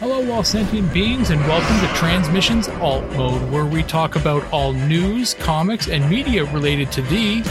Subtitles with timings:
[0.00, 4.72] Hello, all sentient beings, and welcome to Transmissions Alt Mode, where we talk about all
[4.72, 7.42] news, comics, and media related to thee.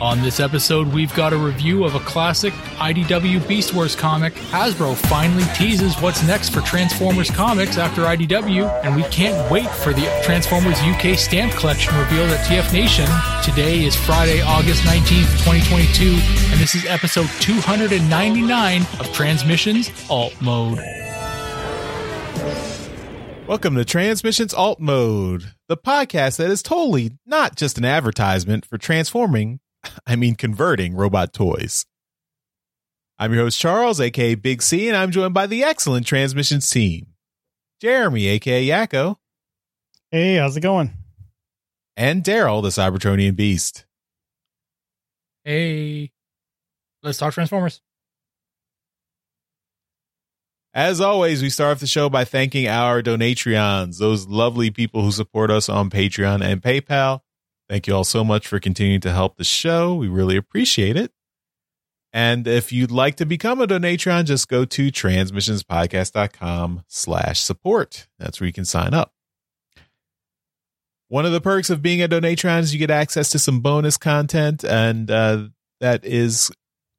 [0.00, 4.32] On this episode, we've got a review of a classic IDW Beast Wars comic.
[4.32, 9.92] Hasbro finally teases what's next for Transformers comics after IDW, and we can't wait for
[9.92, 13.04] the Transformers UK stamp collection revealed at TF Nation.
[13.44, 16.12] Today is Friday, August 19th, 2022,
[16.50, 20.78] and this is episode 299 of Transmissions Alt Mode.
[23.46, 28.78] Welcome to Transmissions Alt Mode, the podcast that is totally not just an advertisement for
[28.78, 29.60] transforming,
[30.06, 31.86] I mean converting robot toys.
[33.18, 37.08] I'm your host Charles, aka Big C, and I'm joined by the excellent Transmissions team.
[37.80, 39.16] Jeremy, aka Yakko,
[40.10, 40.92] Hey, how's it going?
[41.96, 43.84] and Daryl, the Cybertronian Beast.
[45.44, 46.10] Hey,
[47.02, 47.80] let's talk Transformers.
[50.72, 55.10] As always, we start off the show by thanking our Donatreons, those lovely people who
[55.10, 57.20] support us on Patreon and PayPal.
[57.70, 59.94] Thank you all so much for continuing to help the show.
[59.94, 61.12] We really appreciate it.
[62.12, 68.08] And if you'd like to become a Donatron, just go to transmissionspodcast.com slash support.
[68.18, 69.12] That's where you can sign up.
[71.06, 73.96] One of the perks of being a Donatron is you get access to some bonus
[73.96, 75.44] content, and uh,
[75.78, 76.50] that is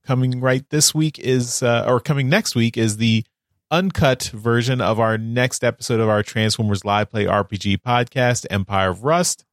[0.05, 3.25] coming right this week is uh, or coming next week is the
[3.69, 9.03] uncut version of our next episode of our Transformers Live Play RPG podcast, Empire of
[9.03, 9.43] Rust.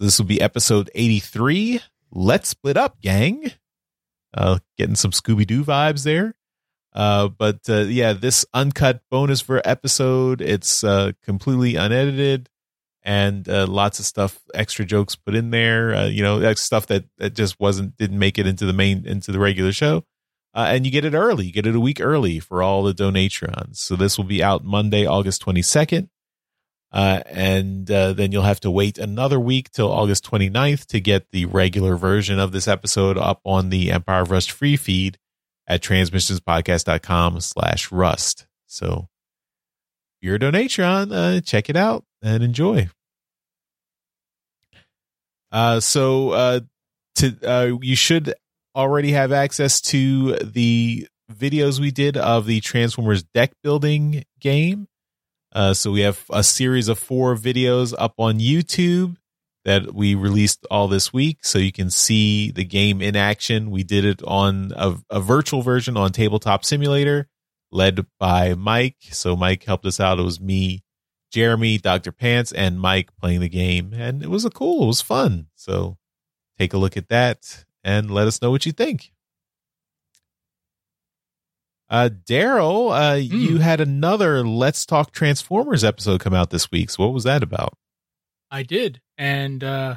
[0.00, 1.80] This will be episode 83.
[2.10, 3.52] Let's split up, gang.
[4.32, 6.34] Uh, getting some Scooby Doo vibes there.
[6.92, 12.48] Uh, but uh, yeah, this uncut bonus for episode, it's uh, completely unedited
[13.02, 15.94] and uh, lots of stuff, extra jokes put in there.
[15.94, 19.30] Uh, you know, stuff that, that just wasn't, didn't make it into the main, into
[19.30, 20.04] the regular show.
[20.54, 21.46] Uh, and you get it early.
[21.46, 23.76] You get it a week early for all the donatrons.
[23.76, 26.08] So this will be out Monday, August 22nd.
[26.94, 31.32] Uh, and uh, then you'll have to wait another week till August 29th to get
[31.32, 35.18] the regular version of this episode up on the Empire of Rust free feed
[35.66, 38.46] at transmissionspodcast.com slash rust.
[38.68, 39.08] So
[40.22, 42.88] a donatron, uh, check it out and enjoy.
[45.50, 46.60] Uh, so uh,
[47.16, 48.34] to uh, you should
[48.74, 54.86] already have access to the videos we did of the Transformers deck building game.
[55.54, 59.16] Uh, so we have a series of four videos up on YouTube
[59.64, 63.70] that we released all this week, so you can see the game in action.
[63.70, 67.28] We did it on a, a virtual version on Tabletop Simulator,
[67.72, 68.96] led by Mike.
[69.10, 70.18] So Mike helped us out.
[70.18, 70.82] It was me,
[71.32, 74.84] Jeremy, Doctor Pants, and Mike playing the game, and it was a cool.
[74.84, 75.46] It was fun.
[75.54, 75.96] So
[76.58, 79.13] take a look at that and let us know what you think.
[81.90, 83.36] Uh, Daryl, uh, Hmm.
[83.36, 86.90] you had another Let's Talk Transformers episode come out this week.
[86.90, 87.76] So what was that about?
[88.50, 89.96] I did, and uh,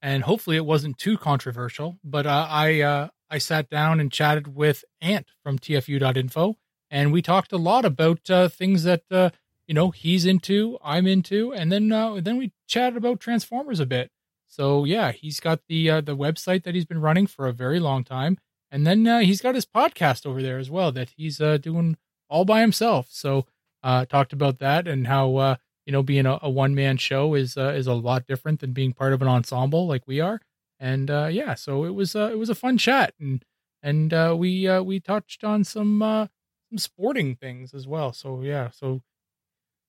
[0.00, 1.98] and hopefully it wasn't too controversial.
[2.04, 6.56] But uh, I uh, I sat down and chatted with Ant from TFU.info,
[6.90, 9.30] and we talked a lot about uh, things that uh,
[9.66, 13.86] you know he's into, I'm into, and then uh, then we chatted about Transformers a
[13.86, 14.10] bit.
[14.46, 17.80] So yeah, he's got the uh, the website that he's been running for a very
[17.80, 18.38] long time,
[18.70, 21.96] and then uh, he's got his podcast over there as well that he's uh, doing
[22.28, 23.08] all by himself.
[23.10, 23.46] So
[23.82, 25.56] uh, talked about that and how uh,
[25.86, 28.72] you know being a, a one man show is uh, is a lot different than
[28.72, 30.40] being part of an ensemble like we are.
[30.78, 33.44] And uh, yeah, so it was it was a fun chat and
[33.82, 38.12] and we we touched on some some sporting things as well.
[38.12, 39.02] So yeah, so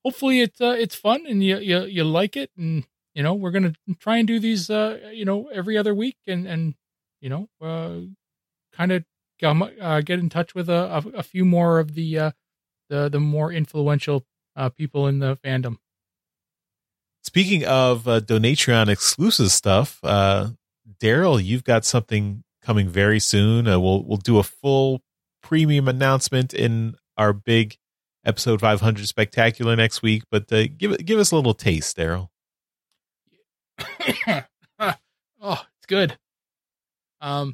[0.04, 3.74] hopefully it's it's fun and you, you you like it and you know we're gonna
[4.00, 6.76] try and do these you know every other week and and
[7.22, 7.50] you know
[8.80, 9.04] kind of
[9.82, 12.32] uh, get in touch with a, a, few more of the uh,
[12.90, 14.26] the the more influential
[14.56, 15.78] uh, people in the fandom.
[17.24, 20.50] Speaking of uh, Donatron exclusive stuff, uh,
[21.02, 23.68] Daryl, you've got something coming very soon.
[23.68, 25.02] Uh, we'll we'll do a full
[25.44, 27.78] premium announcement in our big
[28.26, 30.24] episode 500 spectacular next week.
[30.32, 32.30] But uh, give give us a little taste, Daryl.
[34.80, 36.18] oh, it's good.
[37.22, 37.54] Um,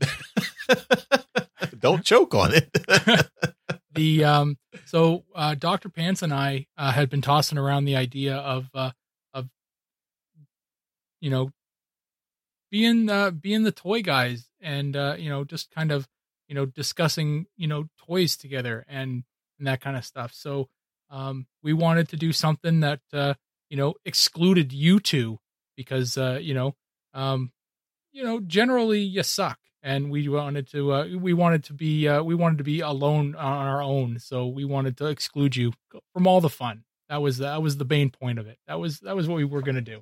[1.79, 3.29] Don't choke on it.
[3.93, 5.89] the um, so uh, Dr.
[5.89, 8.91] Pants and I uh, had been tossing around the idea of uh,
[9.33, 9.49] of
[11.21, 11.51] you know
[12.71, 16.07] being uh, being the toy guys and uh, you know just kind of
[16.47, 19.23] you know discussing you know toys together and
[19.57, 20.33] and that kind of stuff.
[20.33, 20.69] So
[21.09, 23.35] um, we wanted to do something that uh,
[23.69, 25.39] you know excluded you two
[25.77, 26.75] because uh, you know
[27.13, 27.51] um,
[28.15, 32.23] you know generally you suck and we wanted to uh, we wanted to be uh,
[32.23, 34.17] we wanted to be alone on our own.
[34.19, 35.73] So we wanted to exclude you
[36.13, 36.85] from all the fun.
[37.09, 38.57] That was that was the main point of it.
[38.67, 40.01] That was that was what we were gonna do.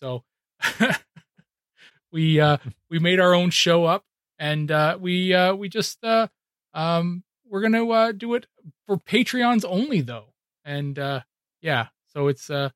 [0.00, 0.22] So
[2.12, 2.56] we uh
[2.88, 4.04] we made our own show up
[4.38, 6.28] and uh we uh we just uh
[6.72, 8.46] um we're gonna uh do it
[8.86, 10.32] for Patreons only though.
[10.64, 11.20] And uh
[11.60, 12.70] yeah, so it's uh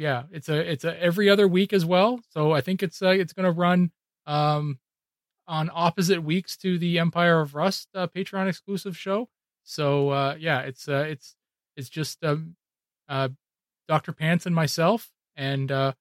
[0.00, 2.20] yeah, it's a it's a every other week as well.
[2.30, 3.92] So I think it's uh it's gonna run
[4.26, 4.78] um
[5.46, 9.28] on opposite weeks to the Empire of Rust uh, Patreon exclusive show.
[9.62, 11.36] So uh yeah, it's uh it's
[11.76, 12.56] it's just um
[13.10, 13.28] uh
[13.88, 14.12] Dr.
[14.14, 15.92] Pants and myself and uh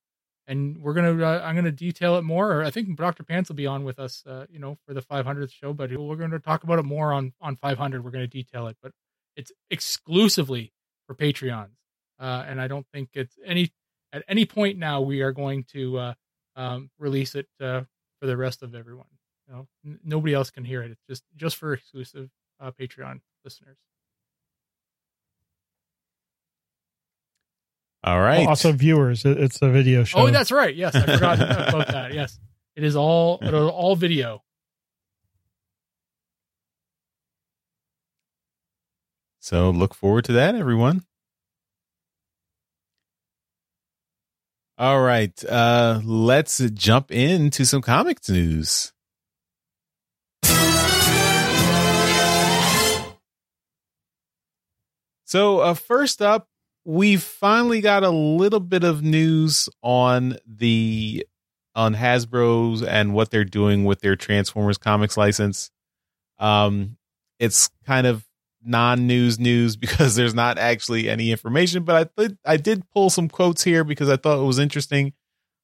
[0.47, 3.55] and we're gonna uh, i'm gonna detail it more or i think dr pants will
[3.55, 6.63] be on with us uh, you know for the 500th show but we're gonna talk
[6.63, 8.91] about it more on on 500 we're gonna detail it but
[9.37, 10.73] it's exclusively
[11.07, 11.77] for patreons
[12.19, 13.71] uh, and i don't think it's any
[14.13, 16.13] at any point now we are going to uh,
[16.55, 17.81] um, release it uh,
[18.19, 19.07] for the rest of everyone.
[19.47, 20.91] You know n- nobody else can hear it.
[20.91, 22.29] It's just just for exclusive
[22.59, 23.77] uh, patreon listeners.
[28.03, 28.39] All right.
[28.39, 30.19] Well, also, viewers, it- it's a video show.
[30.19, 30.73] oh that's right.
[30.75, 31.39] Yes i forgot
[31.69, 32.13] about that.
[32.13, 32.39] Yes.
[32.75, 34.41] It is all it is all video.
[39.41, 41.03] So look forward to that, everyone.
[44.79, 45.43] All right.
[45.43, 48.93] Uh, let's jump into some comics news.
[55.25, 56.47] So, uh, first up,
[56.85, 61.27] we finally got a little bit of news on the
[61.75, 65.71] on Hasbro's and what they're doing with their Transformers comics license.
[66.39, 66.95] Um,
[67.37, 68.25] it's kind of
[68.63, 73.29] non-news news because there's not actually any information, but I th- I did pull some
[73.29, 75.13] quotes here because I thought it was interesting.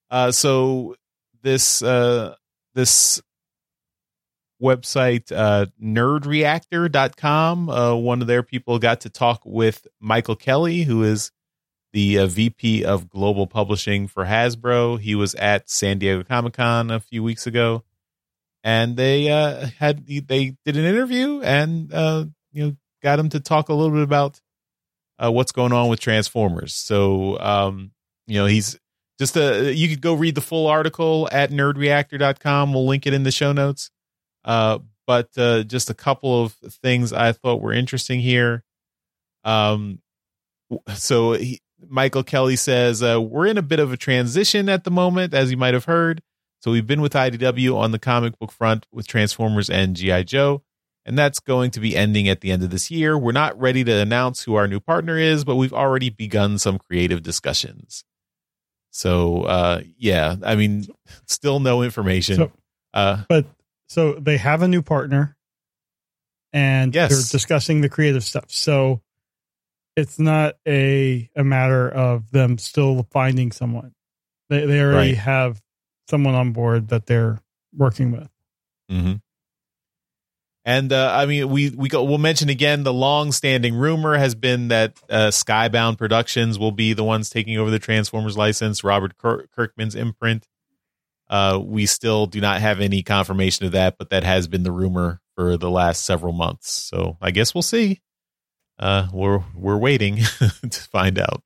[0.09, 0.95] Uh, so
[1.41, 2.35] this uh,
[2.73, 3.21] this
[4.61, 11.03] website uh, nerdreactor.com uh, one of their people got to talk with michael kelly who
[11.03, 11.31] is
[11.91, 17.01] the uh, vp of global publishing for hasbro he was at san diego comic-con a
[17.01, 17.83] few weeks ago
[18.63, 23.39] and they uh, had they did an interview and uh, you know got him to
[23.39, 24.41] talk a little bit about
[25.23, 26.73] uh, what's going on with transformers.
[26.73, 27.91] So um,
[28.27, 28.77] you know he's
[29.19, 33.23] just a you could go read the full article at nerdreactor.com we'll link it in
[33.23, 33.91] the show notes.
[34.43, 38.63] Uh, but uh, just a couple of things I thought were interesting here.
[39.43, 40.01] Um,
[40.95, 44.91] so he, Michael Kelly says uh, we're in a bit of a transition at the
[44.91, 46.23] moment, as you might have heard.
[46.61, 50.63] So we've been with IDW on the comic book front with Transformers and GI Joe,
[51.05, 53.17] and that's going to be ending at the end of this year.
[53.17, 56.79] We're not ready to announce who our new partner is, but we've already begun some
[56.79, 58.03] creative discussions.
[58.91, 60.87] So uh, yeah, I mean,
[61.27, 62.35] still no information.
[62.37, 62.51] So-
[62.93, 63.45] uh, but
[63.87, 65.35] so they have a new partner
[66.53, 67.09] and Yes.
[67.11, 68.45] they're discussing the creative stuff.
[68.47, 69.01] So
[69.97, 73.93] it's not a a matter of them still finding someone.
[74.49, 75.17] They they already Right.
[75.17, 75.61] have
[76.09, 77.41] someone on board that they're
[77.75, 78.29] working with.
[78.89, 79.13] hmm
[80.67, 82.81] And uh, I mean, we we go, we'll mention again.
[82.83, 87.69] The long-standing rumor has been that uh, Skybound Productions will be the ones taking over
[87.69, 88.83] the Transformers license.
[88.83, 90.47] Robert Kirk- Kirkman's imprint.
[91.29, 94.71] Uh, we still do not have any confirmation of that, but that has been the
[94.71, 96.71] rumor for the last several months.
[96.71, 98.01] So I guess we'll see.
[98.79, 100.17] Uh, we're we're waiting
[100.69, 101.43] to find out.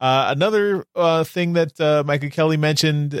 [0.00, 3.14] Uh, another uh, thing that Michael Kelly mentioned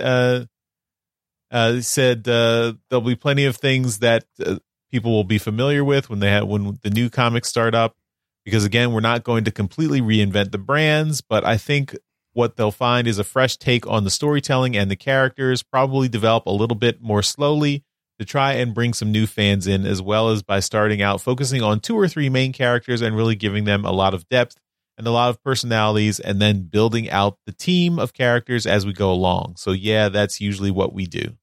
[1.52, 4.56] uh, said uh, there'll be plenty of things that uh,
[4.90, 7.96] people will be familiar with when they have when the new comics start up.
[8.44, 11.96] Because again, we're not going to completely reinvent the brands, but I think
[12.32, 15.62] what they'll find is a fresh take on the storytelling and the characters.
[15.62, 17.84] Probably develop a little bit more slowly
[18.18, 21.62] to try and bring some new fans in, as well as by starting out focusing
[21.62, 24.56] on two or three main characters and really giving them a lot of depth
[24.98, 28.92] and a lot of personalities, and then building out the team of characters as we
[28.92, 29.54] go along.
[29.56, 31.36] So yeah, that's usually what we do.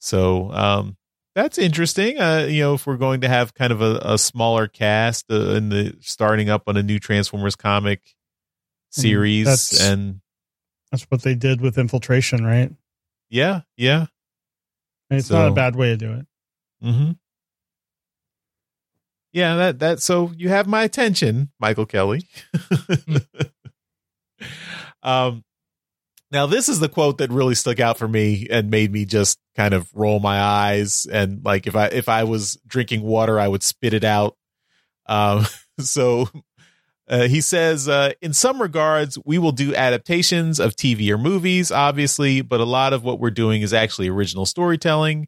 [0.00, 0.96] So um,
[1.34, 2.18] that's interesting.
[2.18, 5.50] Uh, you know, if we're going to have kind of a, a smaller cast uh,
[5.50, 8.00] in the starting up on a new Transformers comic
[8.90, 10.20] series, that's- and
[10.90, 12.72] That's what they did with infiltration, right?
[13.28, 14.06] yeah, yeah,
[15.08, 16.26] And it's not a bad way to do it.
[16.84, 17.12] Mm-hmm.
[19.32, 22.26] Yeah, that that so you have my attention, Michael Kelly.
[25.02, 25.44] um
[26.30, 29.38] now this is the quote that really stuck out for me and made me just
[29.56, 33.48] kind of roll my eyes and like if I if I was drinking water I
[33.48, 34.36] would spit it out.
[35.06, 35.46] Um
[35.80, 36.28] so
[37.08, 41.72] Uh, he says, uh, in some regards, we will do adaptations of TV or movies,
[41.72, 45.26] obviously, but a lot of what we're doing is actually original storytelling.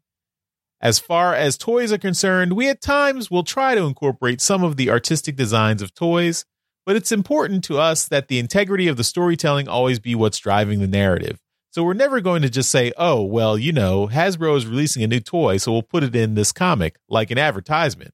[0.81, 4.77] As far as toys are concerned, we at times will try to incorporate some of
[4.77, 6.45] the artistic designs of toys,
[6.87, 10.81] but it's important to us that the integrity of the storytelling always be what's driving
[10.81, 11.39] the narrative.
[11.71, 15.07] So we're never going to just say, oh, well, you know, Hasbro is releasing a
[15.07, 18.12] new toy, so we'll put it in this comic like an advertisement.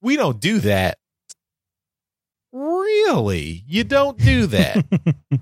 [0.00, 0.98] We don't do that.
[2.52, 3.64] Really?
[3.66, 4.84] You don't do that.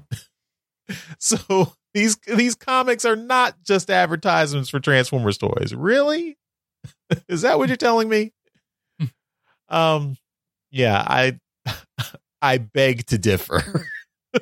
[1.18, 5.75] so these these comics are not just advertisements for Transformers toys.
[5.75, 6.38] Really?
[7.28, 8.32] Is that what you're telling me?
[9.68, 10.16] um
[10.70, 11.38] yeah, I
[12.40, 13.62] I beg to differ.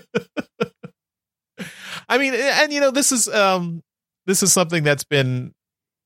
[2.08, 3.82] I mean, and you know, this is um
[4.26, 5.52] this is something that's been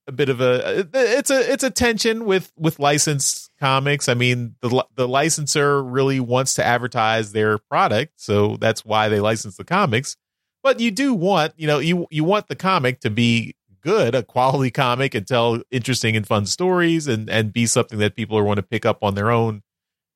[0.07, 4.09] a bit of a it's a it's a tension with with licensed comics.
[4.09, 9.21] I mean, the the licensor really wants to advertise their product, so that's why they
[9.21, 10.17] license the comics.
[10.63, 14.23] But you do want, you know, you you want the comic to be good, a
[14.23, 18.45] quality comic, and tell interesting and fun stories, and and be something that people are
[18.45, 19.63] want to pick up on their own,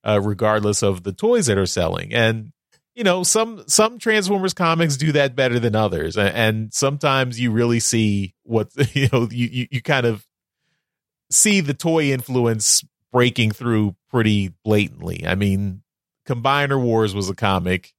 [0.05, 2.13] uh, regardless of the toys that are selling.
[2.13, 2.53] And
[2.95, 7.51] you know, some some Transformers comics do that better than others, and, and sometimes you
[7.51, 9.29] really see what you know.
[9.31, 10.25] You, you you kind of
[11.31, 15.27] see the toy influence breaking through pretty blatantly.
[15.27, 15.83] I mean,
[16.29, 17.93] Combiner Wars was a comic.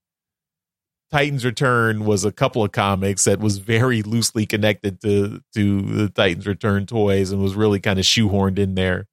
[1.11, 6.09] Titans Return was a couple of comics that was very loosely connected to to the
[6.09, 9.07] Titans Return toys and was really kind of shoehorned in there.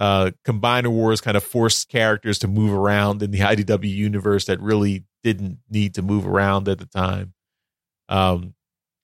[0.00, 4.58] Uh, Combiner Wars kind of forced characters to move around in the IDW universe that
[4.60, 7.34] really didn't need to move around at the time.
[8.08, 8.54] Um,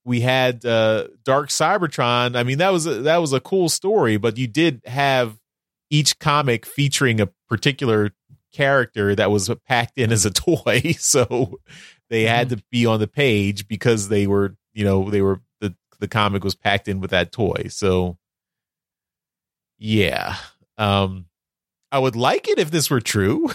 [0.05, 2.35] we had uh, Dark Cybertron.
[2.35, 5.37] I mean, that was a, that was a cool story, but you did have
[5.91, 8.13] each comic featuring a particular
[8.53, 10.95] character that was packed in as a toy.
[10.99, 11.61] So
[12.09, 12.57] they had mm-hmm.
[12.57, 16.43] to be on the page because they were, you know, they were the the comic
[16.43, 17.67] was packed in with that toy.
[17.69, 18.17] So
[19.79, 20.37] yeah.
[20.79, 21.27] Um
[21.93, 23.49] I would like it if this were true.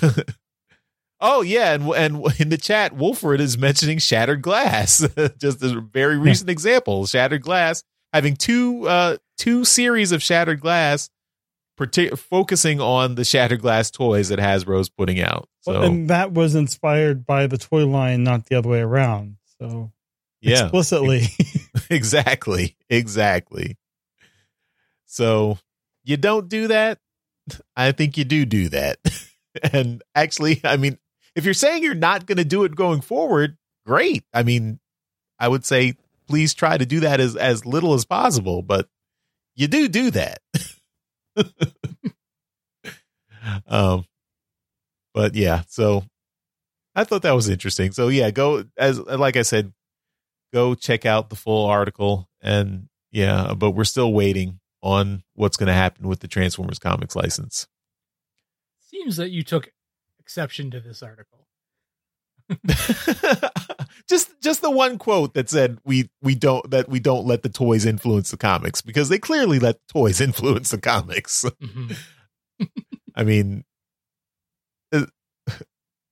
[1.20, 6.18] oh yeah, and and in the chat, Wolford is mentioning Shattered Glass, just a very
[6.18, 7.06] recent example.
[7.06, 11.10] Shattered Glass having two uh two series of Shattered Glass
[11.82, 15.50] partic- focusing on the shattered glass toys that Hasbro's putting out.
[15.62, 19.38] So, and that was inspired by the toy line, not the other way around.
[19.60, 19.92] So,
[20.42, 21.28] yeah, explicitly,
[21.90, 23.78] exactly, exactly.
[25.06, 25.58] So,
[26.04, 27.00] you don't do that.
[27.75, 29.00] I think you do do that.
[29.74, 30.98] and actually, I mean,
[31.36, 34.24] if you're saying you're not going to do it going forward, great.
[34.34, 34.79] I mean,
[35.39, 35.96] I would say
[36.31, 38.88] please try to do that as as little as possible, but
[39.55, 40.39] you do do that.
[43.67, 44.05] um,
[45.13, 46.05] but yeah, so
[46.96, 47.91] I thought that was interesting.
[47.91, 49.74] So yeah, go as like I said,
[50.53, 55.68] go check out the full article and yeah, but we're still waiting on what's going
[55.68, 57.68] to happen with the Transformers comics license.
[58.80, 59.72] Seems that you took
[60.20, 61.48] exception to this article.
[64.10, 67.50] just just the one quote that said we we don't that we don't let the
[67.50, 71.46] toys influence the comics because they clearly let toys influence the comics.
[71.62, 72.66] Mm-hmm.
[73.16, 73.64] I mean,
[74.92, 75.06] uh,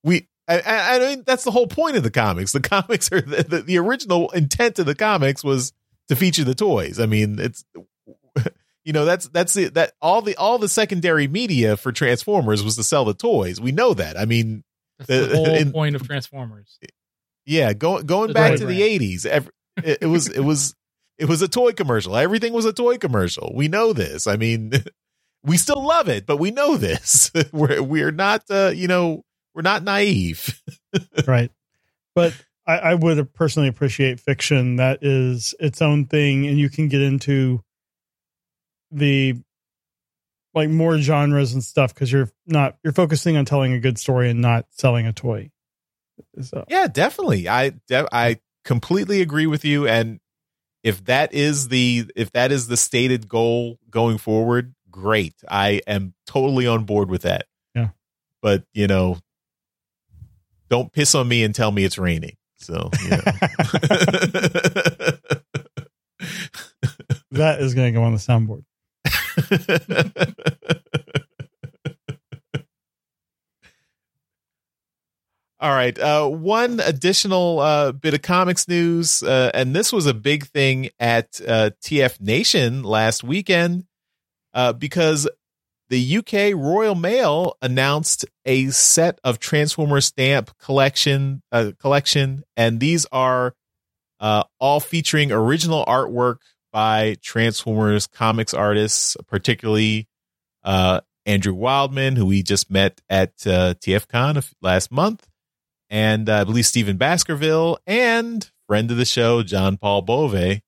[0.04, 0.28] we.
[0.48, 2.54] I, I, mean, that's the whole point of the comics.
[2.54, 5.74] The comics are the, the, the original intent of the comics was
[6.08, 7.00] to feature the toys.
[7.00, 7.64] I mean, it's
[8.84, 12.76] you know that's that's it that all the all the secondary media for Transformers was
[12.76, 13.60] to sell the toys.
[13.60, 14.18] We know that.
[14.18, 14.64] I mean,
[14.98, 16.80] that's the whole in, point of Transformers.
[17.46, 18.78] Yeah, going going back to brand.
[18.78, 19.48] the eighties, it,
[19.84, 20.76] it was it was
[21.18, 22.16] it was a toy commercial.
[22.16, 23.52] Everything was a toy commercial.
[23.54, 24.26] We know this.
[24.26, 24.72] I mean,
[25.44, 27.32] we still love it, but we know this.
[27.52, 30.62] we're we're not uh, you know we're not naive.
[31.28, 31.52] right,
[32.16, 32.34] but
[32.66, 37.02] I, I would personally appreciate fiction that is its own thing, and you can get
[37.02, 37.64] into
[38.92, 39.36] the
[40.54, 44.30] like more genres and stuff because you're not you're focusing on telling a good story
[44.30, 45.52] and not selling a toy.
[46.42, 46.66] So.
[46.68, 47.48] Yeah, definitely.
[47.48, 49.88] I de- I completely agree with you.
[49.88, 50.20] And
[50.84, 55.36] if that is the if that is the stated goal going forward, great.
[55.50, 57.46] I am totally on board with that.
[57.76, 57.90] Yeah.
[58.42, 59.18] But you know,
[60.70, 62.38] don't piss on me and tell me it's raining.
[62.58, 63.18] So you know.
[67.32, 68.64] that is going to go on the soundboard.
[75.62, 76.00] All right.
[76.00, 80.90] Uh, one additional uh, bit of comics news, uh, and this was a big thing
[81.02, 83.86] at uh, TF Nation last weekend
[84.54, 85.28] uh, because
[85.90, 93.06] the UK Royal Mail announced a set of Transformers stamp collection uh, collection, and these
[93.12, 93.54] are
[94.22, 96.38] all featuring original artwork
[96.72, 100.08] by Transformers comics artists, particularly
[100.64, 105.28] uh, Andrew Wildman, who we just met at uh, TFCon last month,
[105.90, 110.62] and uh, I believe Stephen Baskerville and friend of the show John Paul Bove.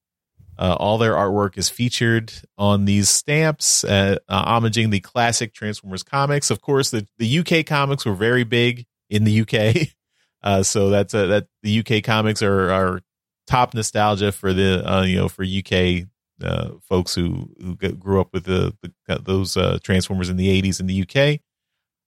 [0.57, 6.03] Uh, all their artwork is featured on these stamps, uh, uh, homaging the classic Transformers
[6.03, 6.51] comics.
[6.51, 9.87] Of course, the, the UK comics were very big in the UK,
[10.43, 13.01] uh, so that's a, that the UK comics are are
[13.51, 16.07] top nostalgia for the uh, you know for UK
[16.41, 20.79] uh, folks who who grew up with the, the those uh, Transformers in the 80s
[20.79, 21.41] in the UK.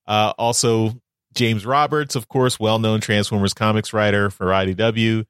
[0.07, 1.01] Uh, also,
[1.35, 5.27] James Roberts, of course, well known Transformers comics writer for IDW,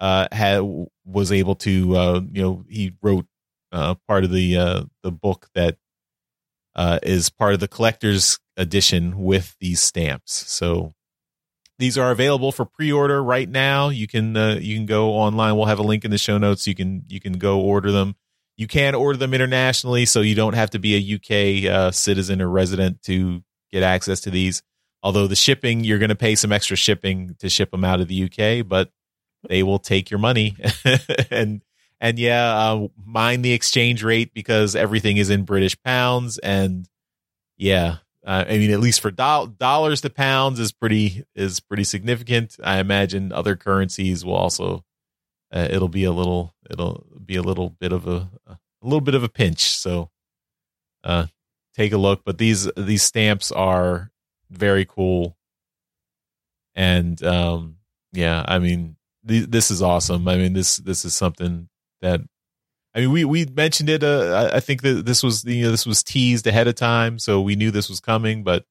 [0.00, 0.60] uh, had
[1.04, 3.26] was able to uh, you know he wrote
[3.72, 5.78] uh, part of the uh, the book that
[6.74, 10.32] uh, is part of the collector's edition with these stamps.
[10.50, 10.94] So
[11.78, 13.88] these are available for pre-order right now.
[13.88, 15.56] You can uh, you can go online.
[15.56, 16.66] We'll have a link in the show notes.
[16.66, 18.16] You can you can go order them.
[18.56, 22.40] You can order them internationally, so you don't have to be a UK uh, citizen
[22.40, 24.62] or resident to get access to these.
[25.02, 28.08] Although the shipping, you're going to pay some extra shipping to ship them out of
[28.08, 28.90] the UK, but
[29.46, 30.56] they will take your money
[31.30, 31.62] and
[32.00, 36.88] and yeah, uh, mind the exchange rate because everything is in British pounds, and
[37.56, 41.84] yeah, uh, I mean, at least for do- dollars to pounds is pretty is pretty
[41.84, 42.56] significant.
[42.62, 44.84] I imagine other currencies will also
[45.52, 49.14] uh, it'll be a little it'll be a little bit of a a little bit
[49.14, 49.76] of a pinch.
[49.76, 50.10] So
[51.04, 51.26] uh,
[51.76, 52.22] take a look.
[52.24, 54.10] But these these stamps are
[54.50, 55.36] very cool,
[56.74, 57.76] and um,
[58.12, 60.26] yeah, I mean, th- this is awesome.
[60.26, 61.68] I mean, this this is something
[62.02, 62.22] that
[62.96, 64.02] I mean, we we mentioned it.
[64.02, 67.42] Uh, I think that this was you know this was teased ahead of time, so
[67.42, 68.42] we knew this was coming.
[68.42, 68.64] But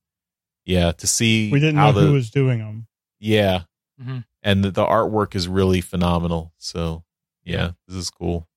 [0.65, 2.87] yeah, to see we didn't know the, who was doing them.
[3.19, 3.61] Yeah,
[4.01, 4.19] mm-hmm.
[4.41, 6.53] and the, the, artwork is really phenomenal.
[6.57, 7.03] So
[7.43, 8.47] yeah, this is cool.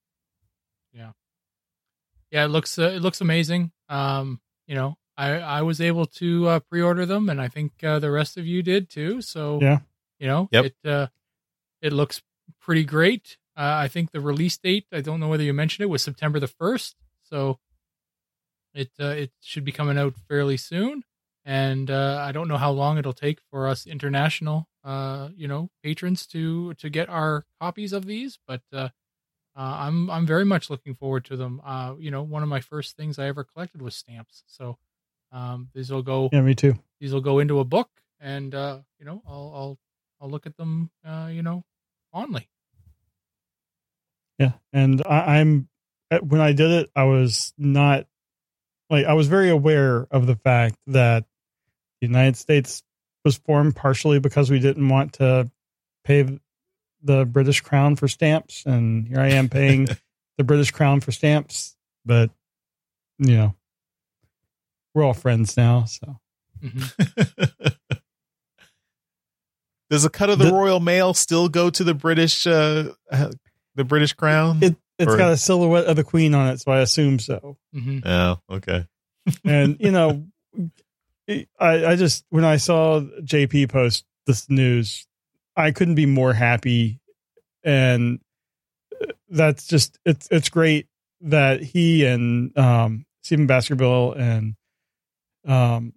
[0.95, 1.13] Yeah,
[2.31, 3.71] yeah, it looks uh, it looks amazing.
[3.91, 7.99] Um, you know, I I was able to uh, pre-order them, and I think uh,
[7.99, 9.21] the rest of you did too.
[9.21, 9.81] So yeah,
[10.19, 10.65] you know, yep.
[10.65, 11.09] it uh,
[11.83, 12.23] it looks
[12.59, 13.37] pretty great.
[13.59, 16.39] Uh, I think the release date, I don't know whether you mentioned it, was September
[16.39, 16.95] the 1st.
[17.25, 17.59] So
[18.73, 21.03] it uh, it should be coming out fairly soon.
[21.45, 25.71] And uh, I don't know how long it'll take for us international, uh, you know,
[25.83, 28.39] patrons to to get our copies of these.
[28.47, 28.91] But uh,
[29.57, 31.61] uh, I'm I'm very much looking forward to them.
[31.65, 34.45] Uh, you know, one of my first things I ever collected was stamps.
[34.47, 34.79] So
[35.33, 36.29] um, these will go.
[36.33, 36.75] Yeah, me too.
[37.01, 37.89] These will go into a book,
[38.21, 39.79] and uh, you know, I'll I'll
[40.21, 41.65] I'll look at them, uh, you know,
[42.13, 42.49] fondly.
[44.39, 45.69] Yeah, and I, I'm
[46.23, 48.07] when I did it, I was not
[48.91, 51.25] like I was very aware of the fact that
[52.01, 52.83] the United States
[53.25, 55.51] was formed partially because we didn't want to
[56.05, 56.39] pay
[57.03, 59.89] the British crown for stamps, and here I am paying
[60.39, 61.77] the British crown for stamps.
[62.07, 62.31] But
[63.19, 63.55] you know,
[64.95, 66.19] we're all friends now, so.
[66.63, 67.67] Mm-hmm.
[69.91, 72.93] Does a cut of the, the, Royal Mail still go to the British uh,
[73.79, 74.59] the British crown?
[74.61, 77.57] It, has got a silhouette of the queen on it, so I assume so.
[77.75, 78.01] Mm-hmm.
[78.05, 78.85] Oh, okay.
[79.45, 80.27] and you know,
[81.29, 85.07] I I just when I saw JP post this news,
[85.57, 87.01] I couldn't be more happy,
[87.63, 88.19] and
[89.31, 90.89] that's just it's it's great
[91.21, 94.57] that he and um, Stephen Baskerville and
[95.47, 95.93] um,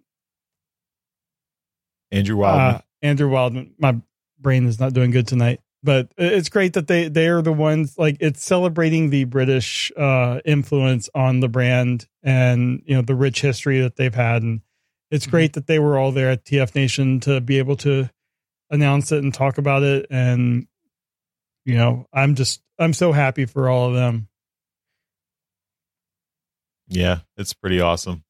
[2.12, 2.74] Andrew Wildman.
[2.76, 3.74] Uh, Andrew Wildman.
[3.78, 3.96] My
[4.38, 7.98] brain is not doing good tonight but it's great that they they are the ones
[7.98, 13.40] like it's celebrating the British uh, influence on the brand and you know the rich
[13.40, 14.60] history that they've had, and
[15.10, 15.32] it's mm-hmm.
[15.32, 18.08] great that they were all there at TF Nation to be able to
[18.70, 20.66] announce it and talk about it, and
[21.64, 24.28] you know I'm just I'm so happy for all of them.
[26.88, 28.24] Yeah, it's pretty awesome.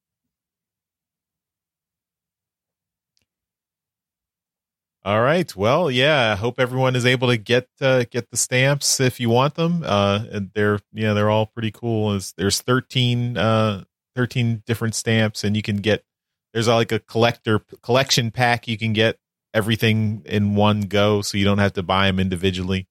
[5.04, 5.54] All right.
[5.56, 6.32] Well, yeah.
[6.32, 9.82] I hope everyone is able to get uh, get the stamps if you want them.
[9.84, 12.10] Uh, and they're yeah, they're all pretty cool.
[12.10, 13.84] There's, there's 13, uh,
[14.14, 16.04] 13 different stamps, and you can get
[16.52, 18.68] there's like a collector collection pack.
[18.68, 19.18] You can get
[19.52, 22.86] everything in one go, so you don't have to buy them individually.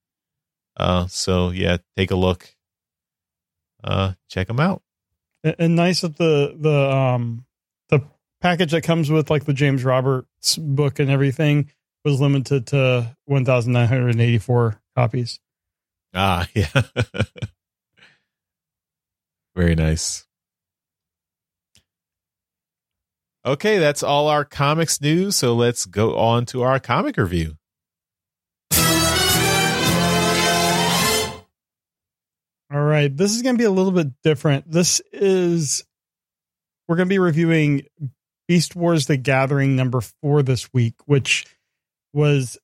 [0.75, 2.55] Uh, so yeah, take a look.
[3.83, 4.81] Uh, check them out.
[5.45, 7.45] And, and nice that the the um
[7.87, 8.01] the
[8.41, 11.71] package that comes with like the James Roberts book and everything
[12.03, 15.39] was limited to 1,984 copies.
[16.13, 16.81] Ah, yeah.
[19.55, 20.25] Very nice.
[23.43, 25.35] Okay, that's all our comics news.
[25.35, 27.57] So let's go on to our comic review.
[32.73, 33.15] All right.
[33.15, 34.71] This is going to be a little bit different.
[34.71, 35.83] This is,
[36.87, 37.83] we're going to be reviewing
[38.47, 41.45] Beast Wars The Gathering number four this week, which
[42.13, 42.57] was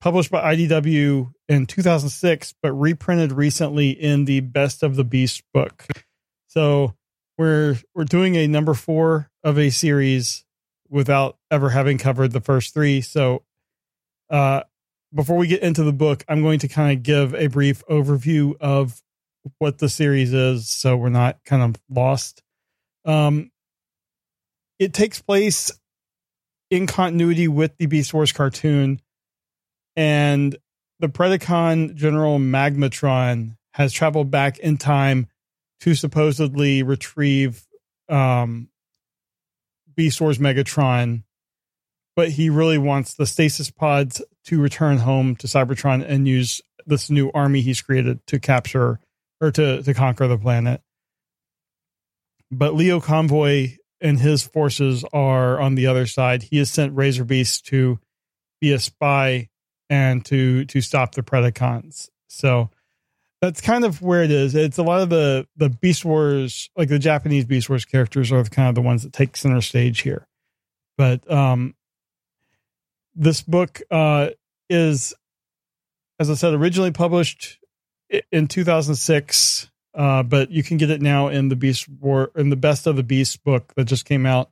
[0.00, 5.86] published by IDW in 2006, but reprinted recently in the Best of the Beast book.
[6.46, 6.94] So
[7.38, 10.44] we're, we're doing a number four of a series
[10.88, 13.00] without ever having covered the first three.
[13.00, 13.42] So,
[14.30, 14.62] uh,
[15.12, 18.54] before we get into the book, I'm going to kind of give a brief overview
[18.60, 19.00] of
[19.58, 22.42] what the series is so we're not kind of lost.
[23.04, 23.50] Um,
[24.78, 25.70] it takes place
[26.70, 29.00] in continuity with the Beast Wars cartoon,
[29.96, 30.56] and
[31.00, 35.28] the Predacon General Magmatron has traveled back in time
[35.80, 37.66] to supposedly retrieve
[38.08, 38.68] um,
[39.94, 41.24] Beast Wars Megatron,
[42.16, 47.10] but he really wants the stasis pods to return home to Cybertron and use this
[47.10, 49.00] new army he's created to capture
[49.40, 50.80] or to to conquer the planet.
[52.50, 56.42] But Lio Convoy and his forces are on the other side.
[56.42, 57.98] He has sent Razor Beast to
[58.60, 59.48] be a spy
[59.88, 62.10] and to to stop the Predacons.
[62.28, 62.70] So
[63.40, 64.54] that's kind of where it is.
[64.54, 68.44] It's a lot of the the Beast Wars, like the Japanese Beast Wars characters, are
[68.44, 70.26] kind of the ones that take center stage here.
[70.98, 71.74] But um,
[73.14, 74.30] this book uh,
[74.68, 75.14] is,
[76.20, 77.58] as I said, originally published
[78.30, 82.56] in 2006, uh, but you can get it now in the Beast War in the
[82.56, 84.50] Best of the Beast book that just came out.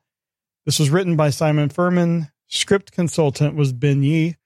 [0.65, 2.31] This was written by Simon Furman.
[2.49, 4.37] Script consultant was Ben Yee.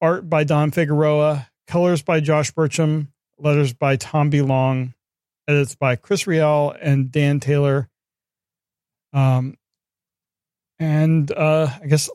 [0.00, 1.48] Art by Don Figueroa.
[1.66, 3.08] Colors by Josh Burcham.
[3.38, 4.42] Letters by Tom B.
[4.42, 4.94] Long.
[5.48, 7.88] Edits by Chris Ryall and Dan Taylor.
[9.12, 9.56] Um,
[10.78, 12.10] and uh, I guess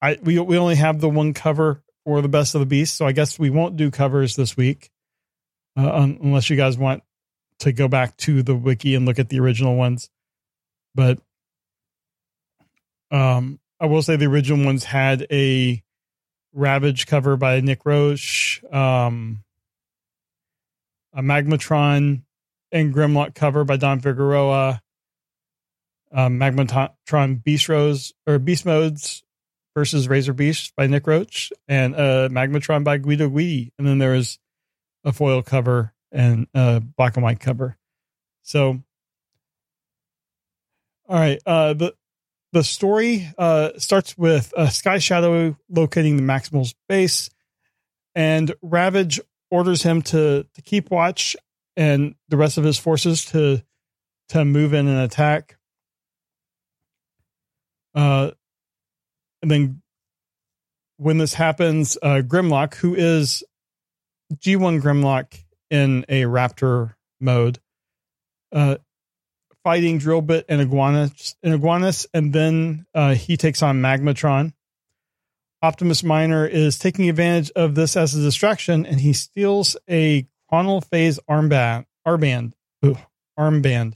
[0.00, 2.96] I we we only have the one cover for the best of the beast.
[2.96, 4.90] So I guess we won't do covers this week,
[5.76, 7.02] uh, unless you guys want
[7.60, 10.10] to go back to the wiki and look at the original ones.
[10.94, 11.18] But
[13.10, 15.82] um, I will say the original ones had a
[16.52, 19.42] Ravage cover by Nick Roche, um,
[21.12, 22.22] a Magmatron
[22.70, 24.80] and Grimlock cover by Don Figueroa,
[26.12, 29.24] um, Magmatron Beast Rose or Beast Modes
[29.74, 33.72] versus Razor Beast by Nick Roche and uh, Magmatron by Guido Guidi.
[33.78, 34.38] And then there was
[35.04, 37.76] a foil cover and a black and white cover.
[38.42, 38.82] So,
[41.08, 41.40] all right.
[41.44, 41.94] Uh, the
[42.52, 47.30] the story uh, starts with uh, Sky Shadow locating the Maximal's base,
[48.14, 51.36] and Ravage orders him to to keep watch
[51.76, 53.62] and the rest of his forces to
[54.28, 55.56] to move in and attack.
[57.94, 58.30] Uh,
[59.42, 59.82] and then
[60.96, 63.42] when this happens, uh, Grimlock, who is
[64.32, 65.38] G1 Grimlock
[65.70, 67.58] in a Raptor mode,
[68.52, 68.76] uh,
[69.62, 74.52] fighting Drillbit and Iguanus, and Iguanus, and then uh, he takes on Magmatron.
[75.62, 80.84] Optimus Minor is taking advantage of this as a distraction, and he steals a Chronal
[80.84, 82.98] Phase armband, armband, ugh,
[83.38, 83.94] armband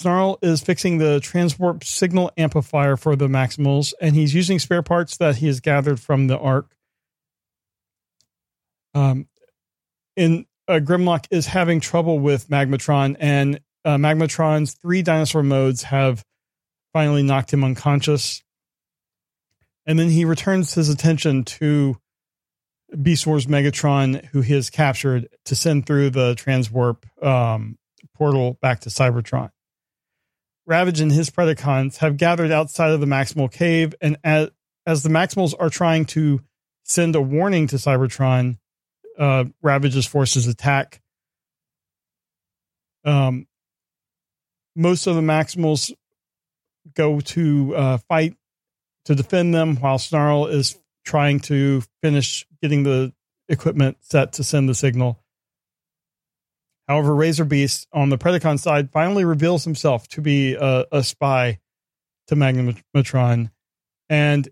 [0.00, 5.18] Snarl is fixing the transwarp signal amplifier for the Maximals, and he's using spare parts
[5.18, 6.74] that he has gathered from the Ark.
[8.94, 9.28] Um,
[10.16, 16.24] in uh, Grimlock is having trouble with Magmatron, and uh, Magmatron's three dinosaur modes have
[16.92, 18.42] finally knocked him unconscious.
[19.86, 21.96] And then he returns his attention to
[23.02, 27.78] Beast Wars Megatron, who he has captured, to send through the transwarp um,
[28.14, 29.50] portal back to Cybertron.
[30.66, 34.50] Ravage and his Predacons have gathered outside of the Maximal Cave, and as,
[34.86, 36.40] as the Maximals are trying to
[36.84, 38.58] send a warning to Cybertron,
[39.20, 41.00] uh, Ravage's forces attack.
[43.04, 43.46] Um,
[44.74, 45.92] most of the Maximals
[46.94, 48.34] go to uh, fight
[49.04, 53.12] to defend them, while Snarl is trying to finish getting the
[53.48, 55.22] equipment set to send the signal.
[56.88, 61.60] However, Razor Beast on the Predacon side finally reveals himself to be a, a spy
[62.28, 63.50] to Magnematron,
[64.08, 64.48] and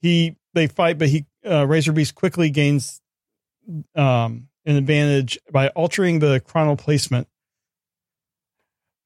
[0.00, 3.00] he they fight, but he uh, Razor Beast quickly gains
[3.94, 7.28] um, an advantage by altering the chronal placement.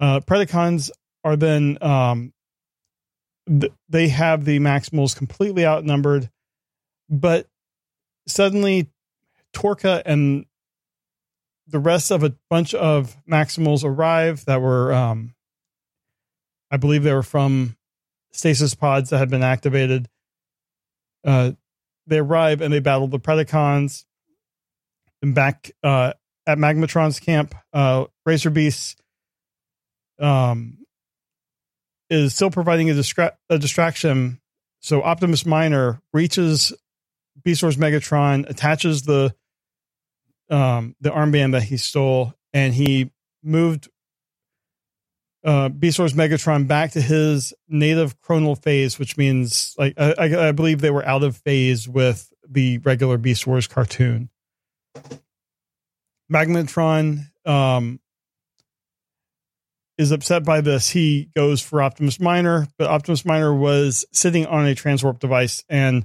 [0.00, 0.90] Uh, Predacons
[1.24, 2.32] are then um,
[3.48, 6.30] th- they have the Maximals completely outnumbered,
[7.08, 7.48] but
[8.26, 8.88] suddenly
[9.52, 10.46] Torca and
[11.66, 15.34] the rest of a bunch of Maximals arrive that were, um,
[16.70, 17.76] I believe they were from
[18.30, 20.08] stasis pods that had been activated.
[21.24, 21.52] Uh,
[22.08, 24.04] they arrive and they battle the Predacons.
[25.22, 26.12] And back uh,
[26.46, 29.00] at Magmatron's camp, uh, Razor Beast
[30.20, 30.78] um,
[32.08, 34.40] is still providing a, distra- a distraction.
[34.80, 36.72] So Optimus Minor reaches
[37.44, 39.34] Beast Wars Megatron, attaches the
[40.50, 43.10] um, the armband that he stole, and he
[43.42, 43.88] moved
[45.48, 50.52] uh, Beast Wars Megatron back to his native chronal phase, which means like I, I,
[50.52, 54.28] believe they were out of phase with the regular Beast Wars cartoon.
[56.30, 57.98] Magmatron um,
[59.96, 60.90] is upset by this.
[60.90, 66.04] He goes for Optimus Minor, but Optimus Minor was sitting on a transwarp device, and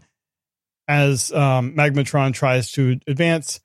[0.88, 3.60] as um, Magmatron tries to advance,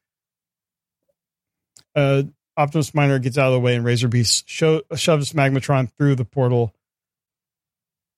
[1.94, 2.24] uh,
[2.58, 6.24] Optimus Minor gets out of the way, and Razor Beast show, shoves Magmatron through the
[6.24, 6.74] portal.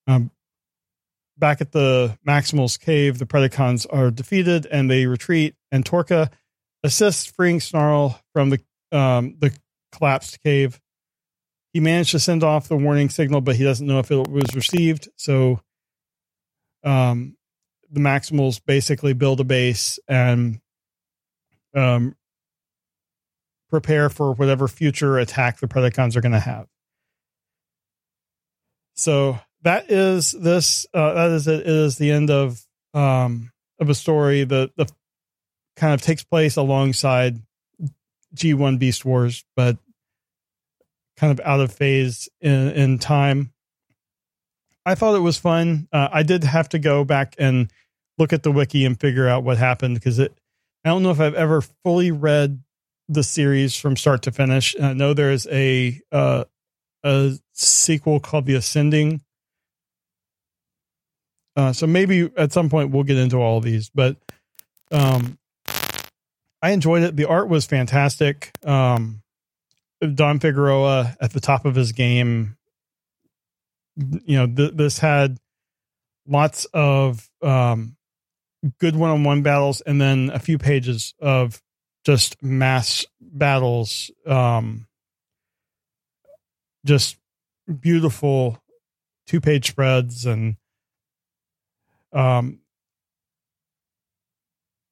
[0.06, 0.30] Um,
[1.38, 5.56] back at the Maximal's cave, the Predacons are defeated and they retreat.
[5.70, 6.30] And Torca
[6.82, 9.52] assists freeing Snarl from the um, the
[9.92, 10.80] collapsed cave.
[11.72, 14.54] He managed to send off the warning signal, but he doesn't know if it was
[14.54, 15.08] received.
[15.16, 15.60] So,
[16.82, 17.36] um,
[17.90, 20.60] the Maximals basically build a base and
[21.74, 22.16] um,
[23.70, 26.66] prepare for whatever future attack the Predacons are going to have.
[28.94, 30.86] So that is this.
[30.92, 31.66] Uh, that is it.
[31.66, 32.60] is the end of
[32.92, 34.86] um, of a story that the
[35.76, 37.40] kind of takes place alongside
[38.34, 39.78] G1 Beast Wars, but
[41.16, 43.52] kind of out of phase in, in time.
[44.86, 45.88] I thought it was fun.
[45.92, 47.70] Uh, I did have to go back and
[48.18, 50.36] look at the wiki and figure out what happened because it.
[50.84, 52.62] I don't know if I've ever fully read
[53.10, 54.76] the series from start to finish.
[54.80, 56.44] I know there's a uh,
[57.02, 59.20] a sequel called The Ascending.
[61.56, 64.16] Uh, so maybe at some point we'll get into all of these, but
[64.92, 65.38] um,
[66.62, 67.16] I enjoyed it.
[67.16, 68.52] The art was fantastic.
[68.64, 69.22] Um,
[70.14, 72.56] Don Figueroa at the top of his game.
[73.96, 75.38] You know, th- this had
[76.26, 77.96] lots of um,
[78.78, 81.60] good one-on-one battles, and then a few pages of
[82.04, 84.86] just mass battles um
[86.84, 87.16] just
[87.80, 88.58] beautiful
[89.26, 90.56] two page spreads and
[92.12, 92.58] um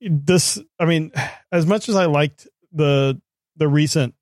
[0.00, 1.10] this i mean
[1.50, 3.20] as much as i liked the
[3.56, 4.14] the recent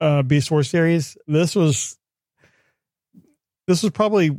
[0.00, 1.98] uh beast wars series this was
[3.66, 4.30] this was probably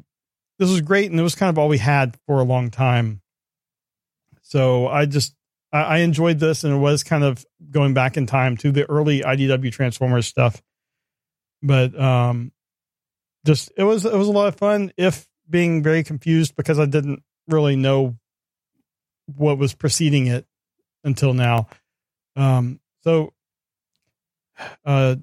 [0.59, 3.21] this was great and it was kind of all we had for a long time.
[4.43, 5.33] So i just
[5.73, 9.21] I, enjoyed this, and it was kind of going back in time to the early
[9.21, 10.61] IDW Transformers stuff.
[11.63, 12.51] But um,
[13.45, 14.91] just it was it was a lot of fun.
[14.97, 18.17] If being very confused because I didn't really know
[19.35, 20.45] what was preceding it
[21.03, 21.67] until now.
[22.35, 23.33] Um, so,
[24.85, 25.17] uh,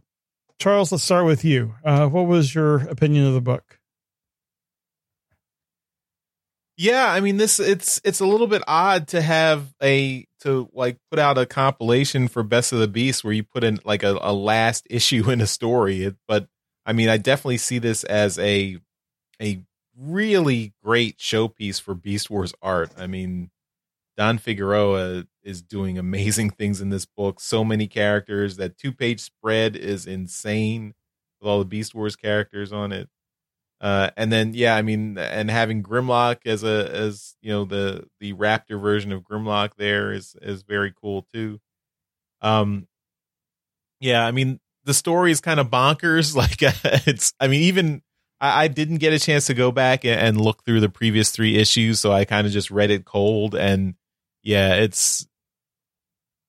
[0.59, 1.75] Charles, let's start with you.
[1.85, 3.79] Uh, what was your opinion of the book?
[6.77, 10.99] Yeah, I mean this it's it's a little bit odd to have a to like
[11.11, 14.19] put out a compilation for Best of the Beast where you put in like a,
[14.21, 16.05] a last issue in a story.
[16.05, 16.49] It, but
[16.87, 18.79] I mean, I definitely see this as a
[19.41, 19.63] a
[19.97, 22.91] really great showpiece for Beast Wars art.
[22.97, 23.51] I mean,
[24.17, 27.41] Don Figueroa is doing amazing things in this book.
[27.41, 28.57] So many characters.
[28.57, 30.95] That two page spread is insane
[31.41, 33.09] with all the Beast Wars characters on it.
[33.81, 38.07] Uh, and then yeah, I mean, and having Grimlock as a as you know the
[38.19, 41.61] the Raptor version of Grimlock there is is very cool too.
[42.43, 42.89] Um,
[44.01, 46.35] yeah, I mean the story is kind of bonkers.
[46.39, 46.59] Like
[47.07, 48.03] it's, I mean, even
[48.41, 51.31] I, I didn't get a chance to go back and, and look through the previous
[51.31, 53.55] three issues, so I kind of just read it cold.
[53.55, 53.95] And
[54.43, 55.27] yeah, it's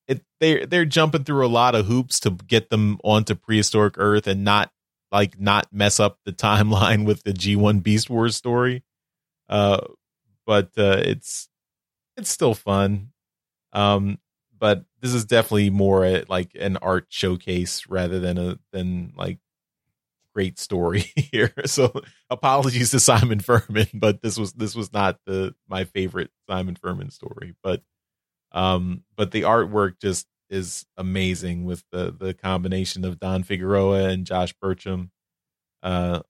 [0.07, 4.25] it they they're jumping through a lot of hoops to get them onto prehistoric Earth
[4.25, 4.71] and not
[5.11, 8.83] like not mess up the timeline with the G1 Beast Wars story.
[9.47, 9.81] Uh,
[10.45, 11.49] but uh, it's
[12.17, 13.11] it's still fun.
[13.73, 14.19] Um,
[14.57, 19.39] but this is definitely more a, like an art showcase rather than a than like
[20.33, 21.53] great story here.
[21.65, 21.91] So
[22.29, 27.11] apologies to Simon Furman, but this was this was not the my favorite Simon Furman
[27.11, 27.55] story.
[27.63, 27.83] But
[28.51, 34.25] um, but the artwork just is amazing with the the combination of Don Figueroa and
[34.25, 35.09] Josh Burcham.
[35.83, 36.21] Uh,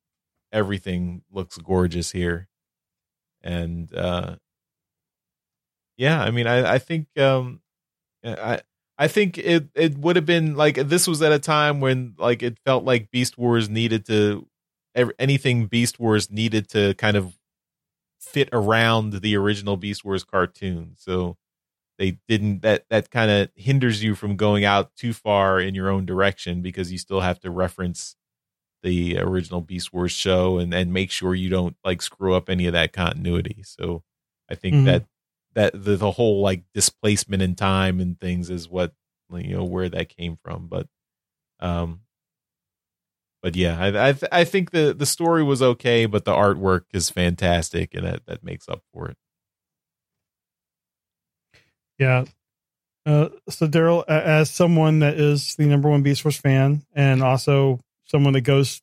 [0.52, 2.48] everything looks gorgeous here,
[3.42, 4.36] and uh,
[5.98, 7.62] yeah, I mean, I I think um,
[8.24, 8.62] I
[8.98, 12.44] I think it it would have been like this was at a time when like
[12.44, 14.48] it felt like Beast Wars needed to
[15.18, 17.38] anything Beast Wars needed to kind of
[18.20, 20.94] fit around the original Beast Wars cartoon.
[20.98, 21.38] So
[22.00, 25.90] they didn't that that kind of hinders you from going out too far in your
[25.90, 28.16] own direction because you still have to reference
[28.82, 32.66] the original Beast Wars show and and make sure you don't like screw up any
[32.66, 33.62] of that continuity.
[33.64, 34.04] So
[34.50, 34.86] I think mm-hmm.
[34.86, 35.06] that
[35.54, 38.94] that the, the whole like displacement in time and things is what
[39.34, 40.88] you know where that came from but
[41.60, 42.02] um
[43.42, 47.10] but yeah i i, I think the the story was okay but the artwork is
[47.10, 49.18] fantastic and that that makes up for it
[52.00, 52.26] yeah
[53.06, 57.80] uh, so daryl as someone that is the number one beast wars fan and also
[58.06, 58.82] someone that goes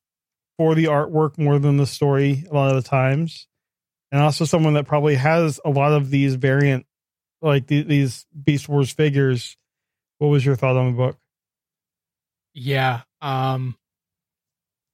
[0.57, 3.46] for the artwork more than the story a lot of the times
[4.12, 6.87] and also someone that probably has a lot of these variant,
[7.42, 9.57] like the, these Beast Wars figures.
[10.18, 11.18] What was your thought on the book?
[12.55, 13.76] Yeah, um,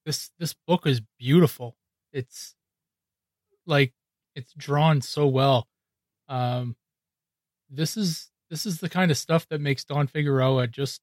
[0.05, 1.77] this this book is beautiful.
[2.13, 2.57] It's
[3.67, 3.93] like
[4.35, 5.69] it's drawn so well.
[6.29, 6.75] Um,
[7.73, 11.01] this is this is the kind of stuff that makes Don Figueroa just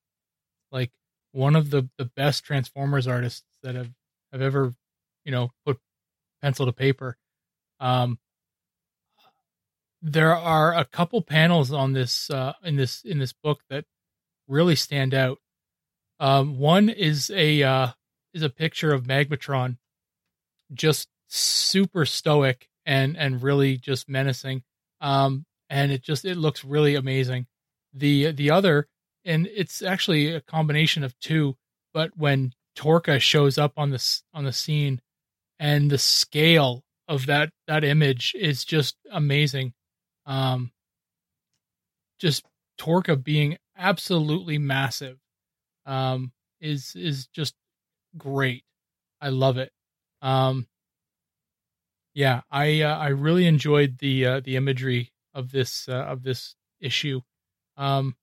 [0.72, 0.92] like
[1.32, 3.92] one of the the best Transformers artists that have
[4.32, 4.74] have ever
[5.26, 5.80] you know put
[6.42, 7.18] pencil to paper.
[7.80, 8.20] Um,
[10.02, 13.86] there are a couple panels on this uh, in this in this book that
[14.48, 15.40] really stand out.
[16.20, 17.88] Um, one is a uh,
[18.34, 19.78] is a picture of Magmatron,
[20.74, 24.64] just super stoic and and really just menacing.
[25.02, 27.48] Um, and it just it looks really amazing.
[27.94, 28.88] The the other,
[29.26, 31.56] and it's actually a combination of two.
[31.94, 35.02] But when Torca shows up on this on the scene,
[35.60, 39.74] and the scale of that that image is just amazing.
[40.26, 40.72] Um,
[42.20, 42.46] just
[42.80, 45.18] Torca being absolutely massive
[45.86, 47.56] um, is is just
[48.18, 48.64] great.
[49.22, 49.72] I love it.
[50.22, 50.68] Um,
[52.14, 56.56] yeah, I uh, I really enjoyed the uh, the imagery of this uh, of this
[56.80, 57.22] issue,
[57.78, 58.16] um,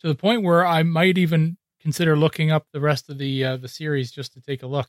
[0.00, 3.56] to the point where I might even consider looking up the rest of the uh,
[3.56, 4.88] the series just to take a look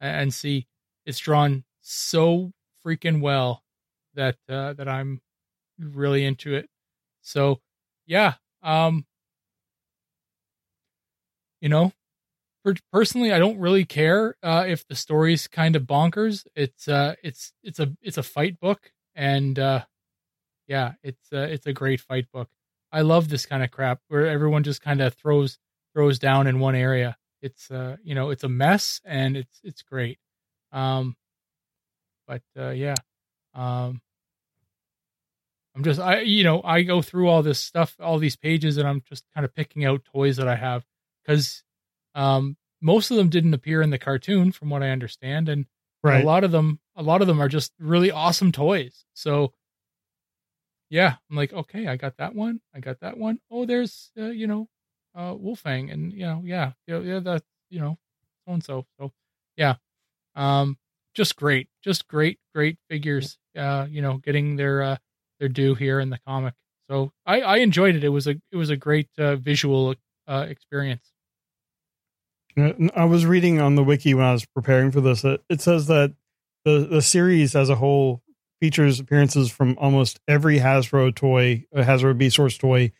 [0.00, 0.66] and see.
[1.06, 2.52] It's drawn so
[2.84, 3.62] freaking well
[4.14, 5.20] that uh, that I'm
[5.78, 6.68] really into it.
[7.22, 7.60] So
[8.06, 9.06] yeah, um,
[11.60, 11.92] you know,
[12.92, 16.46] personally, I don't really care uh, if the story's kind of bonkers.
[16.54, 19.84] It's uh, it's it's a it's a fight book, and uh,
[20.70, 22.48] yeah, it's uh, it's a great fight book.
[22.92, 25.58] I love this kind of crap where everyone just kind of throws
[25.94, 27.16] throws down in one area.
[27.42, 30.20] It's uh, you know, it's a mess, and it's it's great.
[30.70, 31.16] Um,
[32.28, 32.94] but uh, yeah,
[33.52, 34.00] um,
[35.74, 38.86] I'm just I you know I go through all this stuff, all these pages, and
[38.86, 40.86] I'm just kind of picking out toys that I have
[41.24, 41.64] because
[42.14, 45.66] um, most of them didn't appear in the cartoon, from what I understand, and
[46.04, 46.22] right.
[46.22, 49.04] a lot of them a lot of them are just really awesome toys.
[49.14, 49.52] So
[50.90, 53.38] yeah, I'm like, okay, I got that one, I got that one.
[53.50, 54.68] Oh, there's uh, you know,
[55.14, 57.96] uh, Wolfang, and you know, yeah, yeah, yeah, that you know,
[58.46, 58.86] so and so.
[58.98, 59.12] So
[59.56, 59.76] yeah,
[60.34, 60.76] um,
[61.14, 63.38] just great, just great, great figures.
[63.56, 64.96] Uh, you know, getting their uh,
[65.38, 66.54] their due here in the comic.
[66.90, 68.02] So I, I enjoyed it.
[68.02, 69.94] It was a it was a great uh, visual
[70.26, 71.12] uh, experience.
[72.96, 75.24] I was reading on the wiki when I was preparing for this.
[75.24, 76.14] It, it says that
[76.64, 78.22] the the series as a whole
[78.60, 82.92] features appearances from almost every Hasbro toy, uh, Hasbro Beast Wars toy,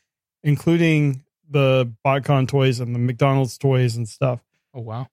[0.42, 4.40] including the BotCon toys and the McDonald's toys and stuff.
[4.74, 5.08] Oh wow!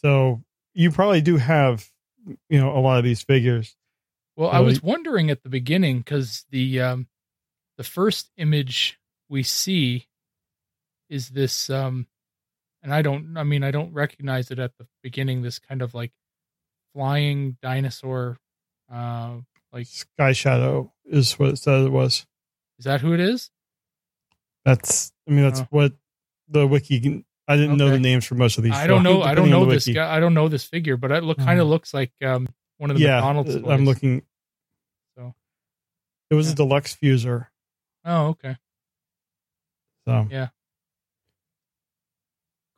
[0.00, 0.42] So
[0.74, 1.88] you probably do have
[2.48, 3.76] you know a lot of these figures.
[4.36, 7.08] Well, I was wondering at the beginning because the um,
[7.76, 10.06] the first image we see
[11.08, 12.06] is this, um,
[12.82, 15.42] and I don't, I mean, I don't recognize it at the beginning.
[15.42, 16.12] This kind of like
[16.94, 18.38] flying dinosaur,
[18.92, 19.36] uh,
[19.72, 22.26] like Sky Shadow is what it said it was.
[22.78, 23.50] Is that who it is?
[24.64, 25.66] That's, I mean, that's oh.
[25.70, 25.92] what
[26.48, 27.78] the wiki I didn't okay.
[27.78, 28.74] know the names for most of these.
[28.74, 29.22] I don't know.
[29.22, 29.94] I don't know this wiki.
[29.94, 30.14] guy.
[30.14, 31.70] I don't know this figure, but it look kind of mm.
[31.70, 32.46] looks like um,
[32.76, 33.54] one of the yeah, McDonald's.
[33.54, 33.64] Toys.
[33.66, 34.22] I'm looking.
[35.16, 35.34] So
[36.30, 36.52] it was yeah.
[36.52, 37.46] a deluxe fuser.
[38.04, 38.56] Oh, okay.
[40.06, 40.48] So yeah,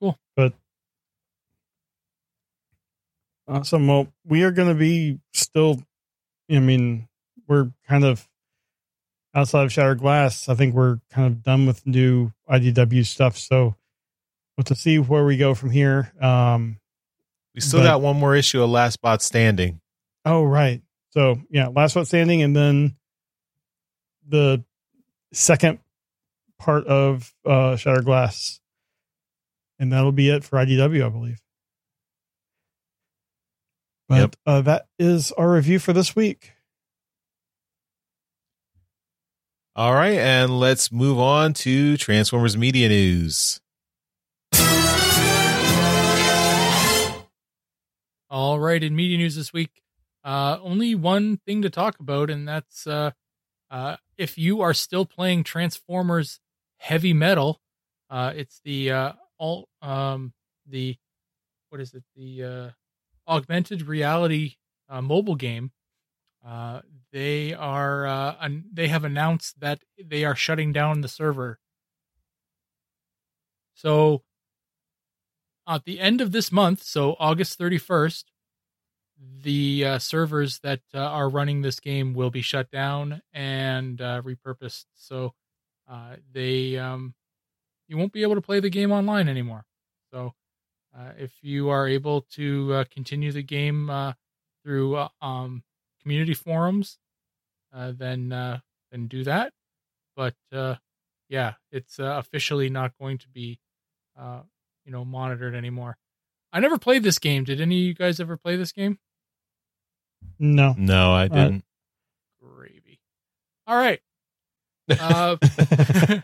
[0.01, 0.17] cool.
[0.37, 0.55] But
[3.49, 3.89] awesome.
[3.89, 5.83] Well, we are going to be still.
[6.51, 7.09] I mean,
[7.47, 8.29] we're kind of
[9.35, 10.49] outside of Shattered Glass.
[10.49, 13.37] I think we're kind of done with new IDW stuff.
[13.37, 13.77] So
[14.57, 16.13] we'll to see where we go from here.
[16.21, 16.79] Um,
[17.55, 19.81] we still but, got one more issue of Last Bot Standing.
[20.25, 20.83] Oh, right.
[21.11, 22.97] So, yeah, Last Bot Standing, and then
[24.29, 24.65] the
[25.33, 25.81] second
[26.59, 28.61] part of uh, Shattered Glass,
[29.79, 31.41] and that'll be it for IDW, I believe.
[34.11, 34.37] But Yep.
[34.45, 36.51] uh, that is our review for this week.
[39.77, 43.61] All right, and let's move on to Transformers media news.
[48.29, 49.81] All right, in media news this week,
[50.25, 53.13] uh, only one thing to talk about, and that's uh,
[53.71, 56.41] uh, if you are still playing Transformers
[56.79, 57.61] Heavy Metal,
[58.11, 60.33] uh, it's the uh, all um,
[60.67, 60.97] the
[61.69, 62.71] what is it the uh,
[63.31, 64.57] augmented reality
[64.89, 65.70] uh, mobile game.
[66.45, 66.81] Uh,
[67.12, 71.59] they are uh, an- they have announced that they are shutting down the server.
[73.74, 74.22] So
[75.66, 78.24] at the end of this month, so August 31st,
[79.43, 84.22] the uh, servers that uh, are running this game will be shut down and uh,
[84.22, 84.87] repurposed.
[84.95, 85.35] So
[85.89, 87.14] uh, they um,
[87.89, 89.64] you won't be able to play the game online anymore.
[90.12, 90.35] So
[90.97, 94.12] uh, if you are able to uh, continue the game uh,
[94.64, 95.62] through uh, um,
[96.03, 96.99] community forums,
[97.74, 98.59] uh, then uh,
[98.91, 99.53] then do that.
[100.16, 100.76] But uh,
[101.28, 103.61] yeah, it's uh, officially not going to be
[104.18, 104.41] uh,
[104.84, 105.97] you know monitored anymore.
[106.53, 107.45] I never played this game.
[107.45, 108.99] Did any of you guys ever play this game?
[110.38, 110.74] No.
[110.76, 111.64] No, I didn't.
[112.43, 113.01] Gravy.
[113.66, 114.01] All right.
[114.88, 115.36] Uh,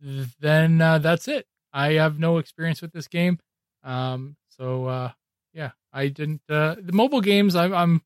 [0.40, 1.46] then uh, that's it.
[1.72, 3.38] I have no experience with this game.
[3.86, 5.12] Um, so uh,
[5.54, 6.42] yeah, I didn't.
[6.48, 8.02] Uh, the mobile games, I'm I'm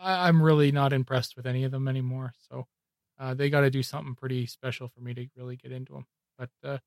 [0.00, 2.32] I'm really not impressed with any of them anymore.
[2.50, 2.66] So
[3.18, 6.06] uh, they got to do something pretty special for me to really get into them.
[6.36, 6.78] But uh,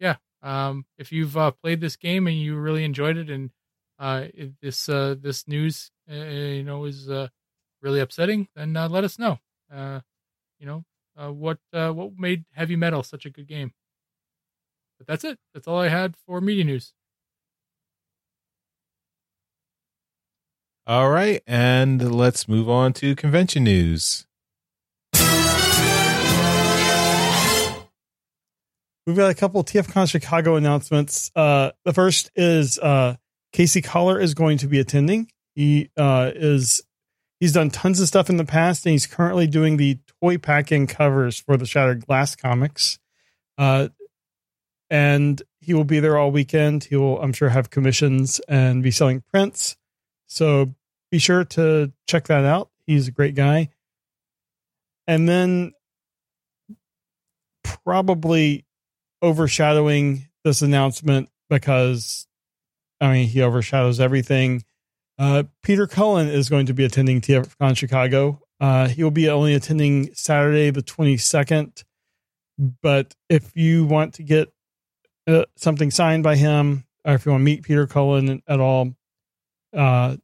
[0.00, 3.50] yeah, um, if you've uh, played this game and you really enjoyed it, and
[3.98, 4.26] uh,
[4.62, 7.28] this uh, this news uh, you know is uh,
[7.82, 9.38] really upsetting, then uh, let us know.
[9.72, 10.00] Uh,
[10.58, 10.84] you know
[11.16, 13.72] uh, what uh, what made heavy metal such a good game.
[14.98, 15.38] But that's it.
[15.54, 16.92] That's all I had for media news.
[20.88, 24.26] All right, and let's move on to convention news.
[29.06, 31.30] We've got a couple TFCon Chicago announcements.
[31.36, 33.16] Uh, the first is uh,
[33.52, 35.30] Casey Coller is going to be attending.
[35.54, 36.80] He uh, is
[37.38, 40.86] he's done tons of stuff in the past, and he's currently doing the toy packing
[40.86, 42.98] covers for the Shattered Glass comics.
[43.58, 43.88] Uh,
[44.88, 46.84] and he will be there all weekend.
[46.84, 49.76] He will, I'm sure, have commissions and be selling prints.
[50.28, 50.74] So
[51.10, 52.70] be sure to check that out.
[52.86, 53.70] He's a great guy.
[55.06, 55.72] And then
[57.62, 58.66] probably
[59.22, 62.26] overshadowing this announcement because
[63.00, 64.64] I mean he overshadows everything.
[65.18, 68.40] Uh, Peter Cullen is going to be attending TFCon Chicago.
[68.60, 71.84] Uh, he will be only attending Saturday the 22nd.
[72.82, 74.52] But if you want to get
[75.26, 78.94] uh, something signed by him, or if you want to meet Peter Cullen at all,
[79.76, 80.16] uh,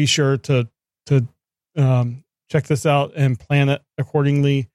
[0.00, 0.66] be sure to
[1.06, 1.28] to
[1.76, 4.70] um, check this out and plan it accordingly.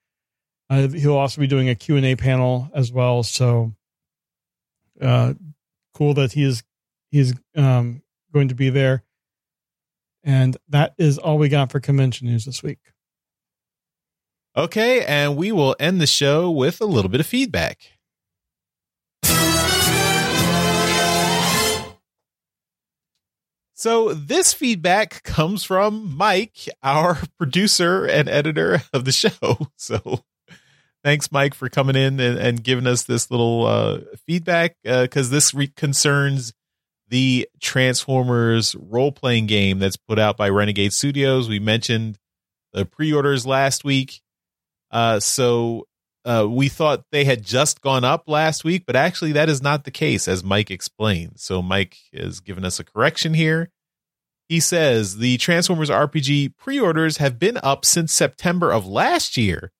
[0.69, 3.23] Uh, he'll also be doing a Q&A panel as well.
[3.23, 3.73] So
[5.01, 5.33] uh,
[5.95, 6.63] cool that he is
[7.09, 8.03] he's um,
[8.33, 9.03] going to be there.
[10.23, 12.79] And that is all we got for convention news this week.
[14.57, 17.94] Okay, and we will end the show with a little bit of feedback.
[23.77, 29.67] So, this feedback comes from Mike, our producer and editor of the show.
[29.77, 30.23] So,
[31.03, 35.53] thanks, Mike, for coming in and, and giving us this little uh, feedback because this
[35.53, 36.53] re- concerns
[37.09, 41.49] the Transformers role playing game that's put out by Renegade Studios.
[41.49, 42.17] We mentioned
[42.73, 44.21] the pre orders last week.
[44.89, 45.85] Uh, so
[46.25, 49.83] uh, we thought they had just gone up last week, but actually that is not
[49.83, 51.33] the case, as Mike explained.
[51.39, 53.69] So Mike has given us a correction here.
[54.49, 59.71] He says the Transformers RPG pre orders have been up since September of last year,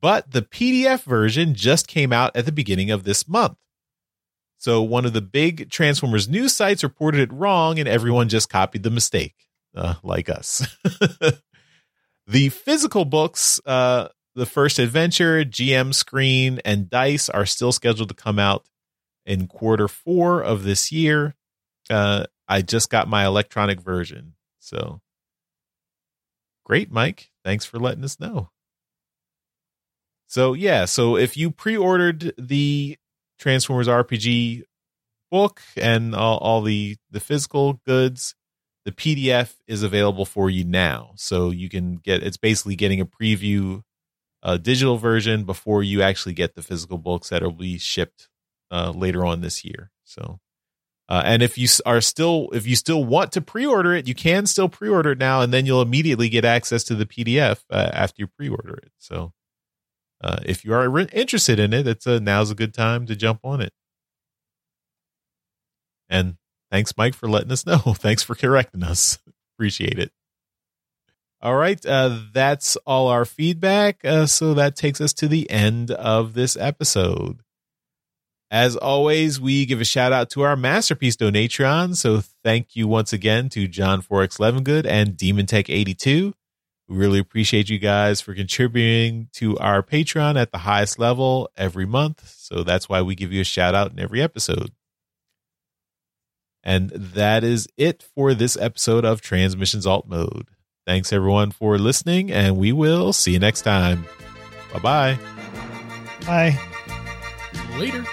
[0.00, 3.56] but the PDF version just came out at the beginning of this month.
[4.58, 8.82] So one of the big Transformers news sites reported it wrong, and everyone just copied
[8.82, 9.34] the mistake,
[9.74, 10.66] uh, like us.
[12.26, 18.14] the physical books, uh, the first adventure, GM screen, and dice are still scheduled to
[18.14, 18.66] come out
[19.24, 21.34] in quarter four of this year.
[21.88, 24.34] Uh, I just got my electronic version.
[24.60, 25.00] So
[26.64, 27.30] great, Mike.
[27.44, 28.50] Thanks for letting us know.
[30.26, 32.98] So, yeah, so if you pre ordered the
[33.38, 34.64] Transformers RPG
[35.30, 38.34] book and all, all the, the physical goods,
[38.84, 41.12] the PDF is available for you now.
[41.16, 43.82] So you can get it's basically getting a preview
[44.46, 48.28] a digital version before you actually get the physical books that will be shipped
[48.70, 49.90] uh, later on this year.
[50.04, 50.38] So,
[51.08, 54.46] uh, and if you are still if you still want to pre-order it, you can
[54.46, 58.22] still pre-order it now, and then you'll immediately get access to the PDF uh, after
[58.22, 58.92] you pre-order it.
[58.98, 59.32] So,
[60.22, 63.16] uh, if you are re- interested in it, it's a now's a good time to
[63.16, 63.72] jump on it.
[66.08, 66.36] And
[66.70, 67.78] thanks, Mike, for letting us know.
[67.78, 69.18] Thanks for correcting us.
[69.56, 70.12] Appreciate it.
[71.42, 74.04] All right, uh, that's all our feedback.
[74.04, 77.40] Uh, so that takes us to the end of this episode.
[78.50, 81.96] As always, we give a shout out to our masterpiece donatron.
[81.96, 86.32] So thank you once again to John Forex Levengood and Demon Tech 82.
[86.88, 91.86] We really appreciate you guys for contributing to our Patreon at the highest level every
[91.86, 92.32] month.
[92.36, 94.70] So that's why we give you a shout out in every episode.
[96.62, 100.46] And that is it for this episode of Transmissions Alt Mode.
[100.86, 104.06] Thanks everyone for listening, and we will see you next time.
[104.72, 105.18] Bye-bye.
[106.24, 106.58] Bye.
[107.76, 108.04] Later.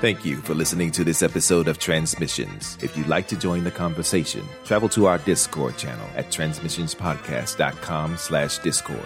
[0.00, 2.78] Thank you for listening to this episode of Transmissions.
[2.80, 8.58] If you'd like to join the conversation, travel to our Discord channel at transmissionspodcast.com slash
[8.58, 9.00] Discord.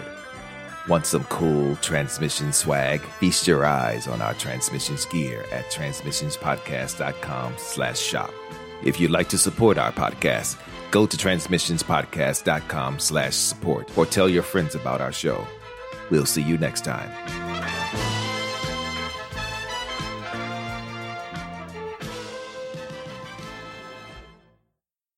[0.88, 3.00] Want some cool transmission swag?
[3.00, 8.32] Feast your eyes on our transmissions gear at transmissionspodcast.com slash shop.
[8.84, 10.56] If you'd like to support our podcast,
[10.96, 15.46] go to transmissionspodcast.com slash support or tell your friends about our show.
[16.08, 17.75] We'll see you next time.